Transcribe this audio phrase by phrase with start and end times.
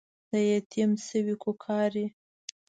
[0.31, 2.05] د يتيم سوې کوکارې